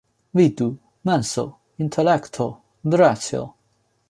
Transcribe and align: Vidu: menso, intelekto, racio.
Vidu: 0.37 0.67
menso, 1.09 1.45
intelekto, 1.85 2.51
racio. 3.05 3.45